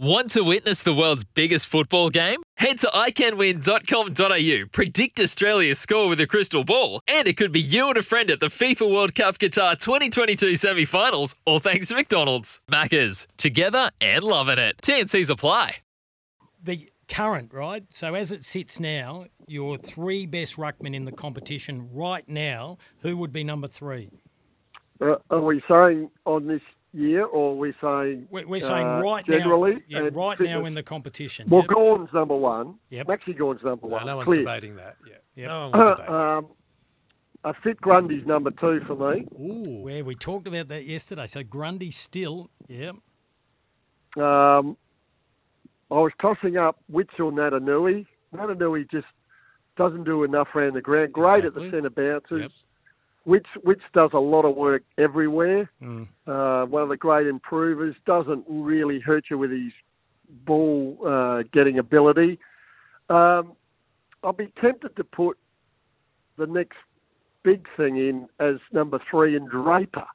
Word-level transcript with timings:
Want 0.00 0.30
to 0.30 0.42
witness 0.42 0.80
the 0.80 0.94
world's 0.94 1.24
biggest 1.24 1.66
football 1.66 2.08
game? 2.08 2.40
Head 2.56 2.78
to 2.80 2.86
iCanWin.com.au, 2.86 4.68
predict 4.70 5.18
Australia's 5.18 5.80
score 5.80 6.06
with 6.08 6.20
a 6.20 6.26
crystal 6.28 6.62
ball, 6.62 7.00
and 7.08 7.26
it 7.26 7.36
could 7.36 7.50
be 7.50 7.60
you 7.60 7.88
and 7.88 7.96
a 7.96 8.02
friend 8.02 8.30
at 8.30 8.38
the 8.38 8.46
FIFA 8.46 8.94
World 8.94 9.16
Cup 9.16 9.38
Qatar 9.38 9.76
2022 9.76 10.54
semi 10.54 10.84
finals, 10.84 11.34
all 11.44 11.58
thanks 11.58 11.88
to 11.88 11.96
McDonald's. 11.96 12.60
Maccas, 12.70 13.26
together 13.38 13.90
and 14.00 14.22
loving 14.22 14.60
it. 14.60 14.76
TNC's 14.82 15.30
apply. 15.30 15.78
The 16.62 16.88
current, 17.08 17.52
right? 17.52 17.82
So 17.90 18.14
as 18.14 18.30
it 18.30 18.44
sits 18.44 18.78
now, 18.78 19.26
your 19.48 19.78
three 19.78 20.26
best 20.26 20.54
ruckmen 20.58 20.94
in 20.94 21.06
the 21.06 21.12
competition 21.12 21.88
right 21.92 22.28
now, 22.28 22.78
who 23.00 23.16
would 23.16 23.32
be 23.32 23.42
number 23.42 23.66
three? 23.66 24.10
Uh, 25.00 25.16
are 25.30 25.40
we 25.40 25.60
saying 25.68 26.08
on 26.24 26.46
this 26.46 26.62
year, 26.92 27.24
or 27.24 27.52
are 27.52 27.54
we 27.56 27.74
saying 27.80 28.26
We're, 28.30 28.46
we're 28.46 28.60
saying 28.60 28.86
uh, 28.86 29.00
right 29.02 29.24
generally? 29.26 29.74
now, 29.74 29.80
yeah, 29.88 29.98
and 30.06 30.16
right 30.16 30.40
now 30.40 30.64
in 30.64 30.74
the 30.74 30.82
competition. 30.82 31.48
Well, 31.48 31.62
Yep. 31.62 31.70
Gawn's 31.70 32.08
number 32.14 32.36
one. 32.36 32.74
Yep. 32.90 33.08
Maxie 33.08 33.34
Gawn's 33.34 33.62
number 33.62 33.86
No, 33.86 33.92
one. 33.94 34.06
no 34.06 34.16
one's 34.16 34.26
Clear. 34.26 34.38
debating 34.38 34.76
that. 34.76 34.96
Yeah. 35.06 35.14
Yep. 35.36 35.48
No 35.48 35.70
one 35.70 36.10
um, 36.14 36.46
a 37.44 37.54
fit 37.62 37.80
Grundy's 37.80 38.26
number 38.26 38.50
two 38.50 38.80
for 38.86 38.96
me. 39.14 39.26
Ooh. 39.38 39.82
Where 39.82 40.04
we 40.04 40.14
talked 40.14 40.46
about 40.48 40.68
that 40.68 40.84
yesterday. 40.86 41.26
So 41.26 41.42
Grundy 41.42 41.90
still, 41.90 42.50
yeah. 42.68 42.92
Um, 44.16 44.76
I 45.90 45.94
was 45.94 46.12
tossing 46.20 46.56
up 46.56 46.80
Witzel 46.90 47.30
Naitanui. 47.32 48.06
Naitanui 48.34 48.90
just 48.90 49.06
doesn't 49.76 50.04
do 50.04 50.24
enough 50.24 50.48
around 50.54 50.74
the 50.74 50.80
ground. 50.80 51.12
Great 51.12 51.44
at 51.44 51.54
the 51.54 51.70
centre 51.70 51.90
bounces. 51.90 52.42
Yep. 52.42 52.50
Witts, 53.28 53.50
Witts 53.62 53.82
does 53.92 54.10
a 54.14 54.18
lot 54.18 54.46
of 54.46 54.56
work 54.56 54.82
everywhere. 54.96 55.70
Mm. 55.82 56.08
Uh, 56.26 56.64
one 56.66 56.82
of 56.82 56.88
the 56.88 56.96
great 56.96 57.26
improvers. 57.26 57.94
Doesn't 58.06 58.44
really 58.48 59.00
hurt 59.00 59.24
you 59.30 59.36
with 59.36 59.50
his 59.50 59.72
ball 60.46 60.98
uh, 61.06 61.42
getting 61.52 61.78
ability. 61.78 62.38
Um, 63.10 63.52
I'll 64.24 64.32
be 64.32 64.50
tempted 64.60 64.96
to 64.96 65.04
put 65.04 65.36
the 66.38 66.46
next 66.46 66.78
big 67.42 67.66
thing 67.76 67.96
in 67.98 68.28
as 68.40 68.56
number 68.72 68.98
three 69.10 69.36
in 69.36 69.46
Draper 69.46 70.06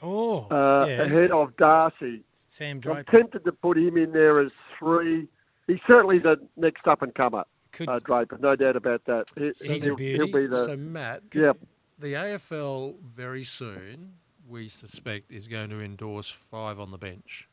Oh, 0.00 0.46
uh, 0.50 0.86
yeah. 0.86 1.02
ahead 1.02 1.30
of 1.30 1.56
Darcy. 1.56 2.22
Sam 2.48 2.80
I'm 2.88 3.04
tempted 3.04 3.44
to 3.44 3.52
put 3.52 3.76
him 3.78 3.96
in 3.96 4.12
there 4.12 4.40
as 4.40 4.50
three. 4.78 5.26
He's 5.66 5.78
certainly 5.86 6.18
the 6.18 6.36
next 6.56 6.86
up 6.86 7.02
and 7.02 7.14
comer, 7.14 7.44
Could, 7.72 7.88
uh, 7.88 7.98
Draper. 8.00 8.38
No 8.40 8.54
doubt 8.56 8.76
about 8.76 9.04
that. 9.06 9.26
He, 9.36 9.52
He's 9.66 9.86
a 9.86 9.90
will 9.90 9.96
beauty. 9.96 10.24
he'll 10.24 10.32
be 10.40 10.46
the 10.48 10.64
so 10.66 10.76
Matt, 10.76 11.22
yeah. 11.34 11.52
The 11.98 12.14
AFL 12.14 12.98
very 13.02 13.44
soon 13.44 14.14
we 14.48 14.68
suspect 14.68 15.30
is 15.32 15.46
going 15.46 15.70
to 15.70 15.80
endorse 15.80 16.28
five 16.30 16.80
on 16.80 16.90
the 16.90 16.98
bench. 16.98 17.48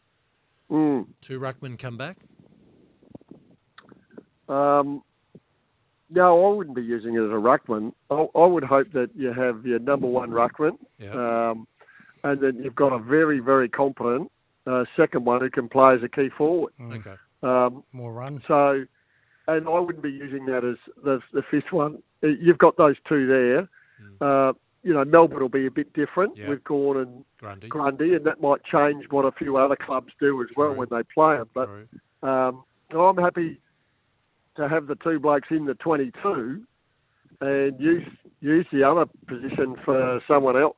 Mm, 0.72 1.08
Two 1.22 1.40
ruckmen 1.40 1.78
come 1.78 1.98
back. 1.98 2.18
um, 4.48 5.04
no, 6.12 6.52
I 6.52 6.56
wouldn't 6.56 6.76
be 6.76 6.82
using 6.82 7.16
it 7.16 7.20
as 7.20 7.30
a 7.30 7.34
ruckman. 7.34 7.94
I, 8.10 8.26
I 8.36 8.46
would 8.46 8.64
hope 8.64 8.92
that 8.94 9.10
you 9.16 9.32
have 9.32 9.66
your 9.66 9.80
number 9.80 10.08
one 10.08 10.32
ruckman, 10.32 10.78
Yeah. 10.98 11.12
um, 11.52 11.68
and 12.24 12.42
then 12.42 12.62
you've 12.64 12.76
got 12.76 12.92
a 12.94 13.00
very, 13.00 13.40
very 13.40 13.70
competent 13.70 14.32
uh, 14.66 14.86
second 14.98 15.26
one 15.26 15.42
who 15.42 15.50
can 15.50 15.70
play 15.70 15.94
as 15.94 16.04
a 16.04 16.10
key 16.10 16.30
forward. 16.36 16.74
Mm. 16.80 16.98
Okay. 16.98 17.16
Um, 17.44 17.84
more 17.94 18.12
run. 18.12 18.42
So, 18.48 18.86
and 19.48 19.68
I 19.68 19.80
wouldn't 19.80 20.04
be 20.04 20.12
using 20.12 20.46
that 20.48 20.66
as 20.66 20.78
the, 21.04 21.20
the 21.32 21.44
fifth 21.50 21.72
one. 21.72 22.02
You've 22.22 22.58
got 22.58 22.76
those 22.78 22.96
two 23.08 23.28
there. 23.28 23.70
Uh, 24.22 24.54
you 24.84 24.94
know, 24.94 25.04
Melbourne 25.04 25.42
will 25.42 25.50
be 25.50 25.66
a 25.66 25.72
bit 25.72 25.92
different 25.94 26.38
Yeah. 26.38 26.50
with 26.50 26.64
Gawn 26.64 26.98
and 26.98 27.26
Grundy. 27.38 27.68
Grundy, 27.68 28.14
and 28.16 28.26
that 28.26 28.42
might 28.42 28.64
change 28.64 29.06
what 29.10 29.26
a 29.26 29.32
few 29.32 29.58
other 29.58 29.76
clubs 29.76 30.14
do 30.20 30.42
as 30.42 30.48
well 30.56 30.74
when 30.74 30.88
they 30.90 31.04
play 31.14 31.38
them. 31.38 31.50
But 31.54 31.70
um, 32.24 32.64
I'm 32.92 33.18
happy 33.18 33.60
to 34.56 34.68
have 34.68 34.88
the 34.88 34.96
two 34.96 35.20
blokes 35.20 35.50
in 35.52 35.66
the 35.66 35.76
22 35.76 36.62
and 37.42 37.80
use 37.80 38.08
use 38.42 38.66
the 38.72 38.84
other 38.84 39.06
position 39.28 39.76
for 39.84 40.22
someone 40.28 40.58
else. 40.58 40.78